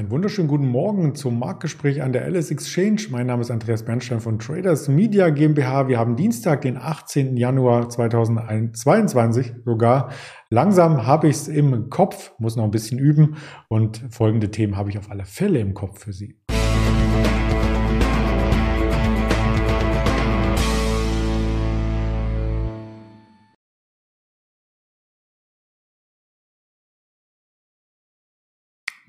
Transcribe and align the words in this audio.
Einen 0.00 0.10
wunderschönen 0.10 0.48
guten 0.48 0.66
Morgen 0.66 1.14
zum 1.14 1.38
Marktgespräch 1.38 2.00
an 2.00 2.14
der 2.14 2.26
LS 2.26 2.50
Exchange. 2.50 3.08
Mein 3.10 3.26
Name 3.26 3.42
ist 3.42 3.50
Andreas 3.50 3.84
Bernstein 3.84 4.20
von 4.20 4.38
Traders 4.38 4.88
Media 4.88 5.28
GmbH. 5.28 5.88
Wir 5.88 5.98
haben 5.98 6.16
Dienstag, 6.16 6.62
den 6.62 6.78
18. 6.78 7.36
Januar 7.36 7.90
2022 7.90 9.52
sogar. 9.66 10.10
Langsam 10.48 11.06
habe 11.06 11.28
ich 11.28 11.36
es 11.36 11.48
im 11.48 11.90
Kopf, 11.90 12.32
muss 12.38 12.56
noch 12.56 12.64
ein 12.64 12.70
bisschen 12.70 12.98
üben 12.98 13.36
und 13.68 14.02
folgende 14.08 14.50
Themen 14.50 14.78
habe 14.78 14.88
ich 14.88 14.96
auf 14.96 15.10
alle 15.10 15.26
Fälle 15.26 15.58
im 15.58 15.74
Kopf 15.74 16.02
für 16.02 16.14
Sie. 16.14 16.39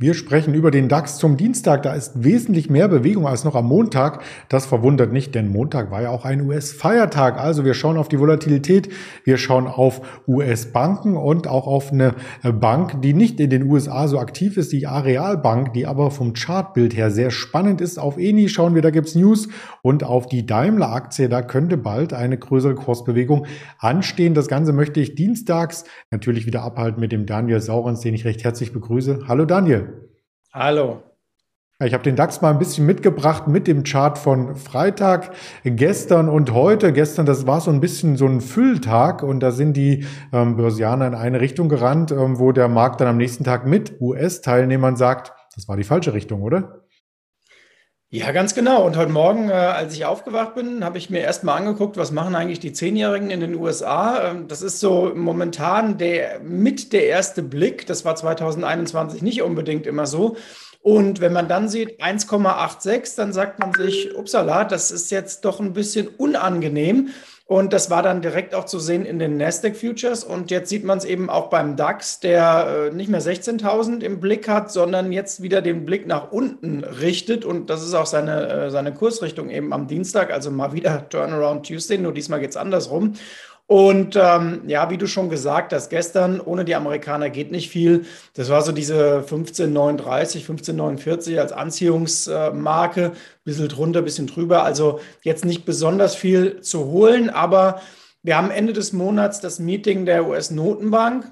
Wir 0.01 0.15
sprechen 0.15 0.55
über 0.55 0.71
den 0.71 0.89
DAX 0.89 1.19
zum 1.19 1.37
Dienstag. 1.37 1.83
Da 1.83 1.93
ist 1.93 2.23
wesentlich 2.23 2.71
mehr 2.71 2.87
Bewegung 2.87 3.27
als 3.27 3.43
noch 3.43 3.53
am 3.53 3.67
Montag. 3.67 4.23
Das 4.49 4.65
verwundert 4.65 5.13
nicht, 5.13 5.35
denn 5.35 5.51
Montag 5.51 5.91
war 5.91 6.01
ja 6.01 6.09
auch 6.09 6.25
ein 6.25 6.41
US-Feiertag. 6.41 7.37
Also 7.37 7.65
wir 7.65 7.75
schauen 7.75 7.97
auf 7.97 8.09
die 8.09 8.19
Volatilität, 8.19 8.89
wir 9.25 9.37
schauen 9.37 9.67
auf 9.67 10.01
US-Banken 10.27 11.15
und 11.15 11.47
auch 11.47 11.67
auf 11.67 11.91
eine 11.91 12.15
Bank, 12.41 13.03
die 13.03 13.13
nicht 13.13 13.39
in 13.39 13.51
den 13.51 13.69
USA 13.69 14.07
so 14.07 14.17
aktiv 14.17 14.57
ist, 14.57 14.71
die 14.71 14.87
Arealbank, 14.87 15.73
die 15.73 15.85
aber 15.85 16.09
vom 16.09 16.33
Chartbild 16.33 16.97
her 16.97 17.11
sehr 17.11 17.29
spannend 17.29 17.79
ist. 17.79 17.99
Auf 17.99 18.17
ENI 18.17 18.49
schauen 18.49 18.73
wir, 18.73 18.81
da 18.81 18.89
gibt's 18.89 19.13
News 19.13 19.49
und 19.83 20.03
auf 20.03 20.25
die 20.25 20.47
Daimler-Aktie, 20.47 21.29
da 21.29 21.43
könnte 21.43 21.77
bald 21.77 22.11
eine 22.11 22.39
größere 22.39 22.73
Kursbewegung 22.73 23.45
anstehen. 23.77 24.33
Das 24.33 24.47
Ganze 24.47 24.73
möchte 24.73 24.99
ich 24.99 25.13
dienstags 25.13 25.83
natürlich 26.09 26.47
wieder 26.47 26.63
abhalten 26.63 26.99
mit 26.99 27.11
dem 27.11 27.27
Daniel 27.27 27.61
Saurens, 27.61 27.99
den 27.99 28.15
ich 28.15 28.25
recht 28.25 28.43
herzlich 28.43 28.73
begrüße. 28.73 29.25
Hallo 29.27 29.45
Daniel. 29.45 29.90
Hallo. 30.53 31.01
Ich 31.81 31.93
habe 31.93 32.03
den 32.03 32.17
DAX 32.17 32.41
mal 32.41 32.49
ein 32.49 32.59
bisschen 32.59 32.85
mitgebracht 32.85 33.47
mit 33.47 33.67
dem 33.67 33.83
Chart 33.83 34.17
von 34.17 34.57
Freitag, 34.57 35.31
gestern 35.63 36.27
und 36.27 36.51
heute. 36.51 36.91
Gestern, 36.91 37.25
das 37.25 37.47
war 37.47 37.61
so 37.61 37.71
ein 37.71 37.79
bisschen 37.79 38.17
so 38.17 38.25
ein 38.25 38.41
Fülltag 38.41 39.23
und 39.23 39.39
da 39.39 39.51
sind 39.51 39.77
die 39.77 40.05
ähm, 40.33 40.57
Börsianer 40.57 41.07
in 41.07 41.15
eine 41.15 41.39
Richtung 41.39 41.69
gerannt, 41.69 42.11
ähm, 42.11 42.37
wo 42.37 42.51
der 42.51 42.67
Markt 42.67 42.99
dann 42.99 43.07
am 43.07 43.15
nächsten 43.15 43.45
Tag 43.45 43.65
mit 43.65 44.01
US-Teilnehmern 44.01 44.97
sagt, 44.97 45.31
das 45.55 45.69
war 45.69 45.77
die 45.77 45.85
falsche 45.85 46.13
Richtung, 46.13 46.41
oder? 46.41 46.81
Ja, 48.13 48.33
ganz 48.33 48.53
genau. 48.53 48.85
Und 48.85 48.97
heute 48.97 49.09
Morgen, 49.13 49.47
äh, 49.49 49.53
als 49.53 49.93
ich 49.93 50.03
aufgewacht 50.03 50.53
bin, 50.53 50.83
habe 50.83 50.97
ich 50.97 51.09
mir 51.09 51.21
erstmal 51.21 51.57
angeguckt, 51.57 51.95
was 51.95 52.11
machen 52.11 52.35
eigentlich 52.35 52.59
die 52.59 52.73
Zehnjährigen 52.73 53.29
in 53.29 53.39
den 53.39 53.55
USA. 53.55 54.31
Ähm, 54.31 54.49
das 54.49 54.61
ist 54.61 54.81
so 54.81 55.13
momentan 55.15 55.97
der 55.97 56.41
mit 56.41 56.91
der 56.91 57.05
erste 57.05 57.41
Blick. 57.41 57.85
Das 57.85 58.03
war 58.03 58.17
2021 58.17 59.21
nicht 59.21 59.41
unbedingt 59.41 59.87
immer 59.87 60.07
so. 60.07 60.35
Und 60.81 61.21
wenn 61.21 61.31
man 61.31 61.47
dann 61.47 61.69
sieht 61.69 62.03
1,86, 62.03 63.15
dann 63.15 63.31
sagt 63.31 63.59
man 63.59 63.73
sich, 63.73 64.13
upsala, 64.13 64.65
das 64.65 64.91
ist 64.91 65.09
jetzt 65.09 65.45
doch 65.45 65.61
ein 65.61 65.71
bisschen 65.71 66.09
unangenehm. 66.09 67.11
Und 67.51 67.73
das 67.73 67.89
war 67.89 68.01
dann 68.01 68.21
direkt 68.21 68.55
auch 68.55 68.63
zu 68.63 68.79
sehen 68.79 69.05
in 69.05 69.19
den 69.19 69.35
Nasdaq 69.35 69.75
Futures. 69.75 70.23
Und 70.23 70.51
jetzt 70.51 70.69
sieht 70.69 70.85
man 70.85 70.99
es 70.99 71.03
eben 71.03 71.29
auch 71.29 71.49
beim 71.49 71.75
DAX, 71.75 72.21
der 72.21 72.91
äh, 72.93 72.95
nicht 72.95 73.09
mehr 73.09 73.21
16.000 73.21 73.99
im 74.03 74.21
Blick 74.21 74.47
hat, 74.47 74.71
sondern 74.71 75.11
jetzt 75.11 75.41
wieder 75.41 75.61
den 75.61 75.83
Blick 75.85 76.07
nach 76.07 76.31
unten 76.31 76.85
richtet. 76.85 77.43
Und 77.43 77.69
das 77.69 77.83
ist 77.83 77.93
auch 77.93 78.05
seine, 78.05 78.47
äh, 78.47 78.71
seine 78.71 78.93
Kursrichtung 78.93 79.49
eben 79.49 79.73
am 79.73 79.87
Dienstag. 79.87 80.31
Also 80.31 80.49
mal 80.49 80.71
wieder 80.71 81.09
Turnaround 81.09 81.67
Tuesday, 81.67 81.97
nur 81.97 82.13
diesmal 82.13 82.39
geht 82.39 82.51
es 82.51 82.55
andersrum. 82.55 83.15
Und 83.67 84.17
ähm, 84.17 84.63
ja, 84.67 84.89
wie 84.89 84.97
du 84.97 85.07
schon 85.07 85.29
gesagt 85.29 85.71
hast, 85.71 85.89
gestern 85.89 86.41
ohne 86.41 86.65
die 86.65 86.75
Amerikaner 86.75 87.29
geht 87.29 87.51
nicht 87.51 87.69
viel. 87.69 88.05
Das 88.33 88.49
war 88.49 88.61
so 88.61 88.73
diese 88.73 89.19
1539, 89.19 90.41
1549 90.41 91.39
als 91.39 91.53
Anziehungsmarke, 91.53 93.13
bisschen 93.45 93.69
drunter, 93.69 94.01
bisschen 94.01 94.27
drüber. 94.27 94.63
Also 94.63 94.99
jetzt 95.23 95.45
nicht 95.45 95.63
besonders 95.63 96.15
viel 96.15 96.59
zu 96.61 96.85
holen, 96.85 97.29
aber 97.29 97.81
wir 98.23 98.37
haben 98.37 98.51
Ende 98.51 98.73
des 98.73 98.93
Monats 98.93 99.39
das 99.39 99.59
Meeting 99.59 100.05
der 100.05 100.27
US-Notenbank. 100.27 101.31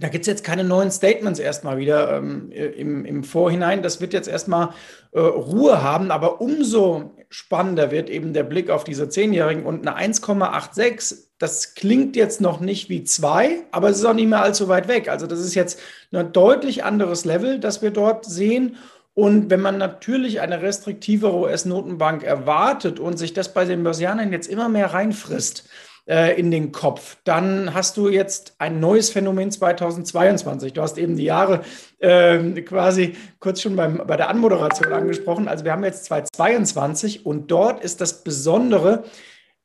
Da 0.00 0.08
gibt 0.08 0.22
es 0.22 0.26
jetzt 0.26 0.44
keine 0.44 0.64
neuen 0.64 0.90
Statements 0.90 1.38
erstmal 1.38 1.78
wieder 1.78 2.16
ähm, 2.16 2.50
im, 2.50 3.04
im 3.04 3.22
Vorhinein. 3.22 3.82
Das 3.82 4.00
wird 4.00 4.12
jetzt 4.12 4.28
erstmal 4.28 4.70
äh, 5.12 5.20
Ruhe 5.20 5.82
haben, 5.82 6.10
aber 6.10 6.40
umso 6.40 7.12
spannender 7.28 7.90
wird 7.90 8.10
eben 8.10 8.32
der 8.32 8.42
Blick 8.42 8.70
auf 8.70 8.84
diese 8.84 9.08
Zehnjährigen 9.08 9.64
und 9.64 9.86
eine 9.86 10.12
1,86 10.12 11.30
das 11.40 11.74
klingt 11.74 12.16
jetzt 12.16 12.42
noch 12.42 12.60
nicht 12.60 12.90
wie 12.90 13.02
zwei, 13.02 13.62
aber 13.70 13.88
es 13.88 13.96
ist 13.96 14.04
auch 14.04 14.12
nicht 14.12 14.28
mehr 14.28 14.42
allzu 14.42 14.68
weit 14.68 14.88
weg. 14.88 15.08
Also 15.08 15.26
das 15.26 15.40
ist 15.40 15.54
jetzt 15.54 15.80
ein 16.12 16.32
deutlich 16.32 16.84
anderes 16.84 17.24
Level, 17.24 17.58
das 17.58 17.80
wir 17.80 17.90
dort 17.90 18.26
sehen. 18.26 18.76
Und 19.14 19.48
wenn 19.48 19.62
man 19.62 19.78
natürlich 19.78 20.42
eine 20.42 20.60
restriktivere 20.60 21.34
US-Notenbank 21.34 22.24
erwartet 22.24 23.00
und 23.00 23.18
sich 23.18 23.32
das 23.32 23.54
bei 23.54 23.64
den 23.64 23.82
Börsianern 23.82 24.32
jetzt 24.32 24.48
immer 24.48 24.68
mehr 24.68 24.92
reinfrisst 24.92 25.66
äh, 26.06 26.38
in 26.38 26.50
den 26.50 26.72
Kopf, 26.72 27.16
dann 27.24 27.74
hast 27.74 27.96
du 27.96 28.08
jetzt 28.08 28.54
ein 28.58 28.80
neues 28.80 29.10
Phänomen 29.10 29.50
2022. 29.50 30.72
Du 30.72 30.82
hast 30.82 30.98
eben 30.98 31.16
die 31.16 31.24
Jahre 31.24 31.62
äh, 31.98 32.38
quasi 32.62 33.16
kurz 33.38 33.60
schon 33.60 33.76
beim, 33.76 34.02
bei 34.06 34.16
der 34.16 34.28
Anmoderation 34.28 34.92
angesprochen. 34.92 35.48
Also 35.48 35.64
wir 35.64 35.72
haben 35.72 35.84
jetzt 35.84 36.04
2022 36.06 37.26
und 37.26 37.50
dort 37.50 37.82
ist 37.84 38.00
das 38.00 38.24
Besondere, 38.24 39.04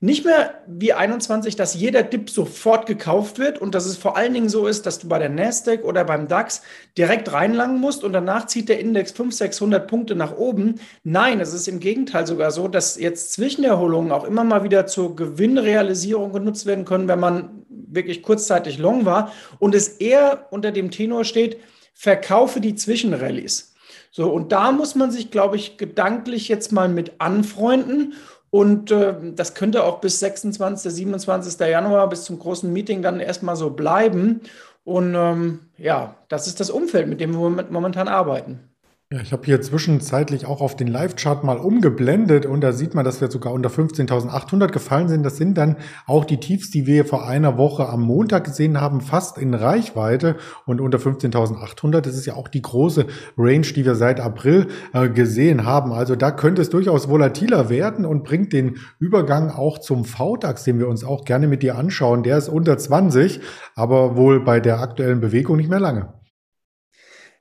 nicht 0.01 0.25
mehr 0.25 0.61
wie 0.67 0.91
21, 0.93 1.55
dass 1.55 1.73
jeder 1.73 2.03
Dip 2.03 2.29
sofort 2.29 2.85
gekauft 2.85 3.39
wird 3.39 3.59
und 3.59 3.73
dass 3.73 3.85
es 3.85 3.95
vor 3.95 4.17
allen 4.17 4.33
Dingen 4.33 4.49
so 4.49 4.67
ist, 4.67 4.85
dass 4.85 4.99
du 4.99 5.07
bei 5.07 5.19
der 5.19 5.29
Nasdaq 5.29 5.85
oder 5.85 6.03
beim 6.03 6.27
DAX 6.27 6.63
direkt 6.97 7.31
reinlangen 7.31 7.79
musst 7.79 8.03
und 8.03 8.11
danach 8.11 8.45
zieht 8.45 8.67
der 8.67 8.79
Index 8.79 9.11
500, 9.11 9.37
600 9.37 9.87
Punkte 9.87 10.15
nach 10.15 10.35
oben. 10.35 10.75
Nein, 11.03 11.39
es 11.39 11.53
ist 11.53 11.69
im 11.69 11.79
Gegenteil 11.79 12.27
sogar 12.27 12.51
so, 12.51 12.67
dass 12.67 12.99
jetzt 12.99 13.31
Zwischenerholungen 13.33 14.11
auch 14.11 14.25
immer 14.25 14.43
mal 14.43 14.65
wieder 14.65 14.85
zur 14.85 15.15
Gewinnrealisierung 15.15 16.33
genutzt 16.33 16.65
werden 16.65 16.83
können, 16.83 17.07
wenn 17.07 17.19
man 17.19 17.65
wirklich 17.69 18.21
kurzzeitig 18.21 18.77
long 18.77 19.05
war 19.05 19.31
und 19.59 19.73
es 19.73 19.87
eher 19.87 20.47
unter 20.51 20.71
dem 20.71 20.91
Tenor 20.91 21.23
steht, 21.23 21.57
verkaufe 21.93 22.59
die 22.59 22.75
Zwischenrallies. 22.75 23.73
So, 24.11 24.29
und 24.29 24.51
da 24.51 24.71
muss 24.71 24.95
man 24.95 25.11
sich, 25.11 25.29
glaube 25.29 25.57
ich, 25.57 25.77
gedanklich 25.77 26.47
jetzt 26.47 26.71
mal 26.71 26.87
mit 26.87 27.13
anfreunden 27.19 28.13
und 28.49 28.91
äh, 28.91 29.13
das 29.33 29.53
könnte 29.53 29.83
auch 29.83 29.99
bis 29.99 30.19
26., 30.19 30.93
27. 30.93 31.59
Januar, 31.59 32.09
bis 32.09 32.23
zum 32.23 32.39
großen 32.39 32.71
Meeting 32.71 33.01
dann 33.01 33.19
erstmal 33.19 33.55
so 33.55 33.71
bleiben. 33.71 34.41
Und 34.83 35.15
ähm, 35.15 35.59
ja, 35.77 36.15
das 36.29 36.47
ist 36.47 36.59
das 36.59 36.69
Umfeld, 36.69 37.07
mit 37.07 37.19
dem 37.19 37.33
wir 37.33 37.65
momentan 37.69 38.07
arbeiten. 38.07 38.74
Ja, 39.11 39.21
ich 39.21 39.31
habe 39.33 39.45
hier 39.45 39.61
zwischenzeitlich 39.61 40.47
auch 40.47 40.61
auf 40.61 40.75
den 40.75 40.87
Live-Chart 40.87 41.43
mal 41.43 41.57
umgeblendet 41.57 42.47
und 42.47 42.61
da 42.61 42.73
sieht 42.73 42.95
man, 42.95 43.05
dass 43.05 43.21
wir 43.21 43.29
sogar 43.29 43.53
unter 43.53 43.69
15.800 43.69 44.69
gefallen 44.71 45.09
sind. 45.09 45.23
Das 45.23 45.37
sind 45.37 45.59
dann 45.59 45.75
auch 46.07 46.25
die 46.25 46.39
Tiefs, 46.39 46.71
die 46.71 46.87
wir 46.87 47.05
vor 47.05 47.27
einer 47.27 47.59
Woche 47.59 47.87
am 47.87 48.01
Montag 48.01 48.45
gesehen 48.45 48.81
haben, 48.81 49.01
fast 49.01 49.37
in 49.37 49.53
Reichweite 49.53 50.37
und 50.65 50.81
unter 50.81 50.97
15.800. 50.97 52.01
Das 52.01 52.15
ist 52.15 52.25
ja 52.25 52.33
auch 52.33 52.47
die 52.47 52.63
große 52.63 53.05
Range, 53.37 53.67
die 53.67 53.85
wir 53.85 53.93
seit 53.93 54.19
April 54.19 54.69
äh, 54.91 55.07
gesehen 55.07 55.65
haben. 55.65 55.93
Also 55.93 56.15
da 56.15 56.31
könnte 56.31 56.63
es 56.63 56.71
durchaus 56.71 57.07
volatiler 57.07 57.69
werden 57.69 58.05
und 58.07 58.23
bringt 58.23 58.53
den 58.53 58.77
Übergang 58.97 59.51
auch 59.51 59.77
zum 59.77 60.03
VDAX, 60.03 60.63
den 60.63 60.79
wir 60.79 60.87
uns 60.87 61.03
auch 61.03 61.25
gerne 61.25 61.45
mit 61.45 61.61
dir 61.61 61.77
anschauen. 61.77 62.23
Der 62.23 62.39
ist 62.39 62.49
unter 62.49 62.75
20, 62.75 63.39
aber 63.75 64.17
wohl 64.17 64.43
bei 64.43 64.59
der 64.59 64.79
aktuellen 64.79 65.21
Bewegung 65.21 65.57
nicht 65.57 65.69
mehr 65.69 65.79
lange. 65.79 66.24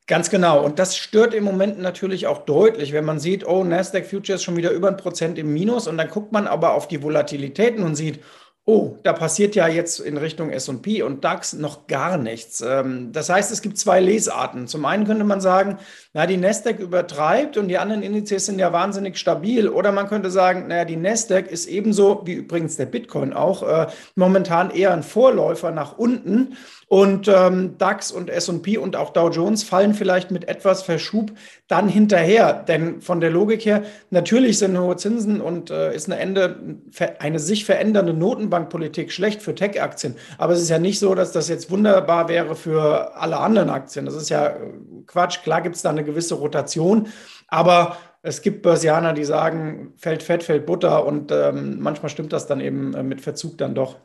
Ganz 0.06 0.28
genau. 0.28 0.62
Und 0.62 0.78
das 0.78 0.98
stört 0.98 1.32
im 1.32 1.44
Moment 1.44 1.78
natürlich 1.78 2.26
auch 2.26 2.44
deutlich, 2.44 2.92
wenn 2.92 3.06
man 3.06 3.19
sieht, 3.19 3.47
oh, 3.47 3.65
Nasdaq 3.65 4.04
Futures 4.06 4.42
schon 4.42 4.56
wieder 4.56 4.70
über 4.70 4.88
ein 4.88 4.98
Prozent 4.98 5.38
im 5.38 5.53
Minus. 5.54 5.88
Und 5.88 5.97
dann 5.97 6.10
guckt 6.10 6.31
man 6.31 6.47
aber 6.47 6.75
auf 6.75 6.88
die 6.88 7.03
Volatilitäten 7.03 7.82
und 7.82 7.94
sieht, 7.94 8.20
oh, 8.67 8.97
da 9.03 9.13
passiert 9.13 9.55
ja 9.55 9.69
jetzt 9.69 10.01
in 10.01 10.17
Richtung 10.17 10.49
SP 10.49 11.05
und 11.05 11.23
DAX 11.23 11.53
noch 11.53 11.87
gar 11.87 12.17
nichts. 12.17 12.63
Ähm, 12.67 13.13
das 13.13 13.29
heißt, 13.29 13.53
es 13.53 13.61
gibt 13.61 13.77
zwei 13.77 14.01
Lesarten. 14.01 14.66
Zum 14.66 14.87
einen 14.87 15.05
könnte 15.05 15.25
man 15.25 15.43
sagen, 15.43 15.78
na, 16.15 16.27
die 16.27 16.39
Nasdaq 16.39 16.78
übertreibt 16.78 17.59
und 17.59 17.69
die 17.69 17.77
anderen 17.77 18.03
Indizes 18.03 18.47
sind 18.47 18.59
ja 18.59 18.72
wahnsinnig 18.72 19.19
stabil. 19.19 19.69
Oder 19.69 19.93
man 19.93 20.09
könnte 20.09 20.31
sagen, 20.31 20.69
naja, 20.69 20.87
die 20.87 20.97
Nasdaq 20.97 21.51
ist 21.51 21.66
ebenso, 21.66 22.22
wie 22.25 22.34
übrigens 22.34 22.77
der 22.77 22.87
Bitcoin 22.87 23.34
auch, 23.34 23.63
äh, 23.63 23.87
momentan 24.15 24.71
eher 24.71 24.95
ein 24.95 25.03
Vorläufer 25.03 25.71
nach 25.71 25.99
unten. 25.99 26.57
Und 26.87 27.28
ähm, 27.28 27.77
DAX 27.77 28.13
und 28.13 28.31
SP 28.31 28.78
und 28.78 28.95
auch 28.95 29.10
Dow 29.10 29.28
Jones 29.28 29.65
fallen 29.65 29.95
vielleicht 29.95 30.31
mit 30.31 30.49
etwas 30.49 30.83
Verschub 30.83 31.33
dann 31.67 31.89
hinterher. 31.89 32.53
Denn 32.53 33.01
von 33.01 33.21
der 33.21 33.31
Logik 33.31 33.65
her, 33.65 33.83
natürlich 34.10 34.59
sind 34.59 34.78
hohe 34.78 34.97
Zinsen 34.97 35.41
und 35.41 35.71
äh, 35.71 35.95
ist 35.95 36.10
eine, 36.10 36.21
Ende, 36.21 36.78
eine 37.19 37.39
sich 37.39 37.65
verändernde 37.65 38.13
Notenbankpolitik 38.54 39.12
schlecht 39.12 39.42
für 39.42 39.54
Tech-Aktien. 39.54 40.16
Aber 40.39 40.53
es 40.53 40.62
ist 40.62 40.71
ja 40.71 40.78
nicht 40.78 40.98
so, 40.98 41.15
dass 41.15 41.33
das 41.33 41.48
jetzt 41.48 41.71
wunderbar 41.71 42.28
wäre 42.28 42.54
für 42.54 43.16
alle 43.16 43.39
anderen 43.39 43.71
Aktien. 43.71 44.04
Das 44.04 44.15
ist 44.15 44.28
ja 44.28 44.48
äh, 44.48 44.72
Quatsch. 45.06 45.42
Klar 45.42 45.62
gibt 45.62 45.77
es 45.77 45.83
da 45.83 45.91
eine 45.91 46.04
gewisse 46.04 46.34
Rotation. 46.34 47.09
Aber 47.48 47.97
es 48.22 48.42
gibt 48.42 48.62
Börsianer, 48.62 49.12
die 49.12 49.24
sagen, 49.24 49.92
fällt 49.97 50.22
Fett, 50.22 50.42
fällt 50.42 50.66
Butter 50.66 51.04
und 51.04 51.30
ähm, 51.30 51.78
manchmal 51.80 52.09
stimmt 52.09 52.33
das 52.33 52.47
dann 52.47 52.60
eben 52.60 52.95
äh, 52.95 53.03
mit 53.03 53.21
Verzug 53.21 53.59
dann 53.59 53.74
doch. 53.74 53.97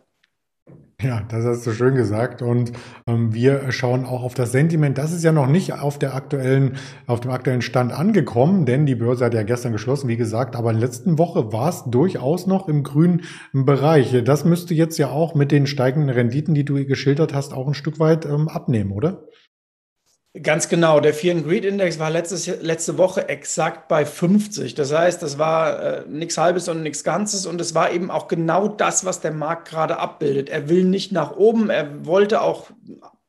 Ja, 1.02 1.22
das 1.30 1.46
hast 1.46 1.66
du 1.66 1.72
schön 1.72 1.96
gesagt. 1.96 2.42
Und 2.42 2.74
ähm, 3.08 3.34
wir 3.34 3.72
schauen 3.72 4.04
auch 4.04 4.22
auf 4.22 4.34
das 4.34 4.52
Sentiment. 4.52 4.98
Das 4.98 5.14
ist 5.14 5.24
ja 5.24 5.32
noch 5.32 5.48
nicht 5.48 5.72
auf 5.72 5.98
der 5.98 6.14
aktuellen, 6.14 6.76
auf 7.08 7.22
dem 7.22 7.32
aktuellen 7.32 7.62
Stand 7.62 7.94
angekommen, 7.94 8.66
denn 8.66 8.86
die 8.86 8.96
Börse 8.96 9.24
hat 9.24 9.34
ja 9.34 9.44
gestern 9.44 9.72
geschlossen, 9.72 10.10
wie 10.10 10.18
gesagt. 10.18 10.58
Aber 10.58 10.72
in 10.72 10.80
der 10.80 10.90
letzten 10.90 11.18
Woche 11.18 11.54
war 11.54 11.70
es 11.70 11.86
durchaus 11.86 12.48
noch 12.48 12.68
im 12.68 12.84
grünen 12.84 13.22
Bereich. 13.54 14.14
Das 14.26 14.44
müsste 14.44 14.74
jetzt 14.74 14.98
ja 14.98 15.10
auch 15.10 15.36
mit 15.36 15.54
den 15.54 15.68
steigenden 15.68 16.10
Renditen, 16.10 16.54
die 16.54 16.66
du 16.66 16.86
geschildert 16.86 17.34
hast, 17.34 17.54
auch 17.54 17.68
ein 17.70 17.74
Stück 17.76 18.00
weit 18.00 18.26
ähm, 18.26 18.50
abnehmen, 18.50 18.92
oder? 18.92 19.24
Ganz 20.44 20.70
genau. 20.70 21.00
Der 21.00 21.14
Fear 21.14 21.38
and 21.38 21.46
Greed 21.46 21.66
Index 21.66 22.00
war 22.00 22.10
letztes, 22.10 22.48
letzte 22.62 22.98
Woche 22.98 23.28
exakt 23.28 23.88
bei 23.88 24.06
50. 24.06 24.76
Das 24.76 24.94
heißt, 24.94 25.22
das 25.24 25.38
war 25.38 25.82
äh, 25.82 26.04
nichts 26.08 26.38
Halbes 26.38 26.70
und 26.70 26.84
nichts 26.84 27.04
Ganzes. 27.04 27.46
Und 27.46 27.60
es 27.60 27.74
war 27.76 27.92
eben 27.92 28.12
auch 28.12 28.28
genau 28.28 28.68
das, 28.68 29.06
was 29.06 29.22
der 29.22 29.32
Markt 29.32 29.70
gerade 29.70 29.98
abbildet. 29.98 30.50
Er 30.50 30.70
will 30.70 30.84
nicht 30.86 31.12
nach 31.12 31.36
oben. 31.36 31.70
Er 31.70 32.06
wollte 32.06 32.42
auch, 32.42 32.70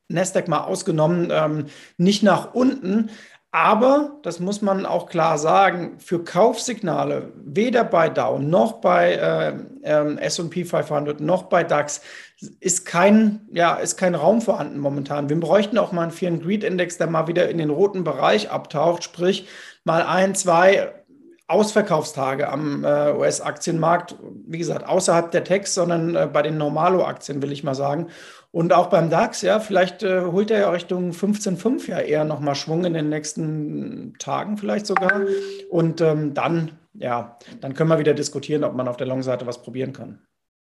Nasdaq 0.07 0.47
mal 0.47 0.65
ausgenommen, 0.65 1.29
ähm, 1.31 1.65
nicht 1.97 2.23
nach 2.23 2.53
unten. 2.53 3.09
Aber, 3.53 4.17
das 4.23 4.39
muss 4.39 4.61
man 4.61 4.85
auch 4.85 5.09
klar 5.09 5.37
sagen, 5.37 5.99
für 5.99 6.23
Kaufsignale, 6.23 7.33
weder 7.35 7.83
bei 7.83 8.07
Dow 8.07 8.39
noch 8.39 8.79
bei 8.79 9.13
äh, 9.13 9.53
äh, 9.83 10.17
SP 10.23 10.63
500 10.63 11.19
noch 11.19 11.43
bei 11.43 11.65
DAX, 11.65 12.01
ist 12.61 12.85
kein, 12.85 13.41
ja, 13.51 13.75
ist 13.75 13.97
kein 13.97 14.15
Raum 14.15 14.41
vorhanden 14.41 14.79
momentan. 14.79 15.27
Wir 15.27 15.37
bräuchten 15.37 15.77
auch 15.77 15.91
mal 15.91 16.03
einen 16.03 16.11
Fear 16.11 16.31
Greed 16.37 16.63
Index, 16.63 16.97
der 16.97 17.07
mal 17.07 17.27
wieder 17.27 17.49
in 17.49 17.57
den 17.57 17.69
roten 17.69 18.05
Bereich 18.05 18.49
abtaucht, 18.49 19.03
sprich 19.03 19.47
mal 19.83 20.01
ein, 20.01 20.33
zwei 20.33 20.93
Ausverkaufstage 21.47 22.47
am 22.47 22.85
äh, 22.85 23.11
US-Aktienmarkt, 23.11 24.15
wie 24.47 24.59
gesagt, 24.59 24.87
außerhalb 24.87 25.29
der 25.31 25.43
Techs, 25.43 25.73
sondern 25.73 26.15
äh, 26.15 26.29
bei 26.31 26.41
den 26.41 26.57
Normalo-Aktien, 26.57 27.41
will 27.41 27.51
ich 27.51 27.65
mal 27.65 27.75
sagen. 27.75 28.07
Und 28.51 28.73
auch 28.73 28.87
beim 28.87 29.09
DAX, 29.09 29.41
ja, 29.41 29.59
vielleicht 29.61 30.03
äh, 30.03 30.23
holt 30.25 30.51
er 30.51 30.59
ja 30.59 30.69
Richtung 30.69 31.11
15,5 31.11 31.89
ja 31.89 31.99
eher 31.99 32.25
nochmal 32.25 32.55
Schwung 32.55 32.83
in 32.83 32.93
den 32.93 33.07
nächsten 33.07 34.13
Tagen 34.19 34.57
vielleicht 34.57 34.85
sogar. 34.85 35.21
Und 35.69 36.01
ähm, 36.01 36.33
dann, 36.33 36.71
ja, 36.93 37.37
dann 37.61 37.73
können 37.73 37.89
wir 37.89 37.99
wieder 37.99 38.13
diskutieren, 38.13 38.65
ob 38.65 38.75
man 38.75 38.89
auf 38.89 38.97
der 38.97 39.07
Long-Seite 39.07 39.47
was 39.47 39.61
probieren 39.61 39.93
kann. 39.93 40.19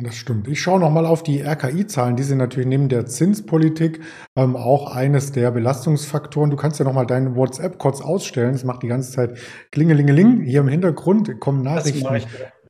Das 0.03 0.17
stimmt. 0.17 0.49
Ich 0.49 0.61
schaue 0.61 0.81
nochmal 0.81 1.07
auf 1.07 1.23
die 1.23 1.41
RKI-Zahlen. 1.41 2.17
Die 2.17 2.25
sind 2.25 2.39
natürlich 2.39 2.67
neben 2.67 2.89
der 2.89 3.07
Zinspolitik 3.07 4.01
ähm, 4.35 4.57
auch 4.57 4.93
eines 4.93 5.31
der 5.31 5.53
Belastungsfaktoren. 5.53 6.51
Du 6.51 6.57
kannst 6.57 6.81
ja 6.81 6.85
nochmal 6.85 7.07
deinen 7.07 7.37
WhatsApp 7.37 7.79
kurz 7.79 8.01
ausstellen. 8.01 8.55
Es 8.55 8.65
macht 8.65 8.83
die 8.83 8.89
ganze 8.89 9.13
Zeit 9.13 9.39
Klingelingeling. 9.71 10.41
Hier 10.41 10.61
im 10.61 10.69
Hintergrund 10.69 11.39
kommen 11.39 11.63
Nachrichten 11.63 12.09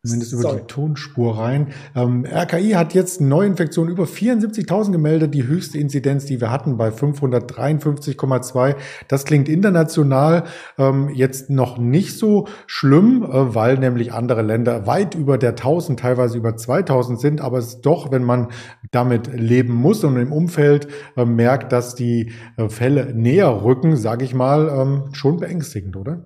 zumindest 0.05 0.33
über 0.35 0.43
Sorry. 0.43 0.61
die 0.61 0.67
Tonspur 0.67 1.39
rein. 1.39 1.69
Ähm, 1.97 2.27
RKI 2.27 2.73
hat 2.73 2.93
jetzt 2.93 3.21
Neuinfektionen 3.21 3.91
über 3.91 4.05
74.000 4.05 4.93
gemeldet, 4.93 5.35
die 5.35 5.47
höchste 5.47 5.79
Inzidenz, 5.79 6.27
die 6.27 6.41
wir 6.41 6.51
hatten, 6.51 6.77
bei 6.77 6.91
553,2. 6.91 8.77
Das 9.09 9.25
klingt 9.25 9.49
international 9.49 10.45
ähm, 10.77 11.09
jetzt 11.15 11.49
noch 11.49 11.79
nicht 11.79 12.19
so 12.19 12.49
schlimm, 12.67 13.23
äh, 13.23 13.55
weil 13.55 13.79
nämlich 13.79 14.13
andere 14.13 14.43
Länder 14.43 14.87
weit 14.87 15.15
über 15.15 15.39
der 15.39 15.51
1000, 15.51 15.99
teilweise 15.99 16.37
über 16.37 16.57
2000 16.57 17.19
sind. 17.19 17.41
Aber 17.41 17.59
es 17.59 17.67
ist 17.69 17.81
doch, 17.83 18.13
wenn 18.13 18.25
man 18.25 18.49
damit 18.91 19.33
leben 19.33 19.73
muss 19.73 20.05
und 20.05 20.17
im 20.17 20.33
Umfeld 20.33 20.89
äh, 21.17 21.25
merkt, 21.25 21.73
dass 21.73 21.95
die 21.95 22.33
äh, 22.57 22.69
Fälle 22.69 23.15
näher 23.15 23.63
rücken, 23.65 23.97
sage 23.97 24.25
ich 24.25 24.35
mal, 24.35 24.69
ähm, 24.69 25.15
schon 25.15 25.39
beängstigend, 25.39 25.97
oder? 25.97 26.25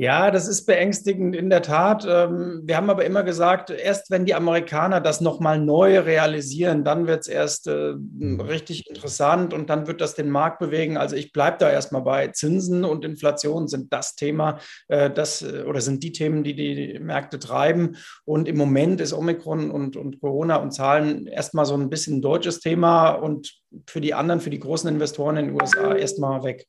Ja, 0.00 0.30
das 0.30 0.48
ist 0.48 0.64
beängstigend 0.64 1.36
in 1.36 1.50
der 1.50 1.60
Tat. 1.60 2.06
Ähm, 2.08 2.62
wir 2.64 2.78
haben 2.78 2.88
aber 2.88 3.04
immer 3.04 3.22
gesagt, 3.22 3.68
erst 3.68 4.10
wenn 4.10 4.24
die 4.24 4.34
Amerikaner 4.34 4.98
das 4.98 5.20
nochmal 5.20 5.60
neu 5.60 5.98
realisieren, 5.98 6.84
dann 6.84 7.06
wird 7.06 7.20
es 7.20 7.28
erst 7.28 7.66
äh, 7.66 7.96
richtig 8.22 8.88
interessant 8.88 9.52
und 9.52 9.68
dann 9.68 9.86
wird 9.86 10.00
das 10.00 10.14
den 10.14 10.30
Markt 10.30 10.58
bewegen. 10.58 10.96
Also 10.96 11.16
ich 11.16 11.32
bleibe 11.32 11.58
da 11.58 11.70
erstmal 11.70 12.00
bei. 12.00 12.28
Zinsen 12.28 12.86
und 12.86 13.04
Inflation 13.04 13.68
sind 13.68 13.92
das 13.92 14.14
Thema, 14.14 14.58
äh, 14.88 15.10
das 15.10 15.42
äh, 15.42 15.64
oder 15.64 15.82
sind 15.82 16.02
die 16.02 16.12
Themen, 16.12 16.44
die 16.44 16.54
die 16.54 16.98
Märkte 16.98 17.38
treiben. 17.38 17.96
Und 18.24 18.48
im 18.48 18.56
Moment 18.56 19.02
ist 19.02 19.12
Omikron 19.12 19.70
und, 19.70 19.98
und 19.98 20.18
Corona 20.18 20.56
und 20.56 20.70
Zahlen 20.70 21.26
erstmal 21.26 21.66
so 21.66 21.74
ein 21.74 21.90
bisschen 21.90 22.16
ein 22.16 22.22
deutsches 22.22 22.60
Thema 22.60 23.10
und 23.10 23.52
für 23.86 24.00
die 24.00 24.14
anderen, 24.14 24.40
für 24.40 24.48
die 24.48 24.60
großen 24.60 24.88
Investoren 24.88 25.36
in 25.36 25.46
den 25.48 25.60
USA 25.60 25.94
erstmal 25.94 26.42
weg. 26.42 26.66